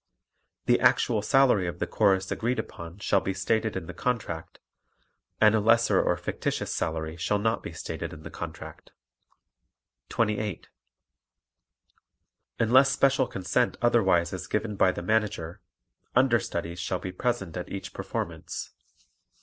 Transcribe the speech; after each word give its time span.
The 0.65 0.79
actual 0.79 1.21
salary 1.21 1.67
of 1.67 1.77
the 1.77 1.85
Chorus 1.85 2.31
agreed 2.31 2.57
upon 2.57 2.97
shall 2.97 3.21
be 3.21 3.35
stated 3.35 3.75
in 3.75 3.85
the 3.85 3.93
contract 3.93 4.57
and 5.39 5.53
a 5.53 5.59
lesser 5.59 6.01
or 6.01 6.17
fictitious 6.17 6.73
salary 6.73 7.15
shall 7.17 7.37
not 7.37 7.61
be 7.61 7.71
stated 7.71 8.11
in 8.11 8.23
the 8.23 8.31
contract. 8.31 8.93
28. 10.09 10.69
Unless 12.57 12.89
special 12.89 13.27
consent 13.27 13.77
otherwise 13.79 14.33
is 14.33 14.47
given 14.47 14.75
by 14.75 14.91
the 14.91 15.03
Manager, 15.03 15.61
understudies 16.15 16.79
shall 16.79 16.97
be 16.97 17.11
present 17.11 17.55
at 17.55 17.69
each 17.71 17.93
performance. 17.93 18.71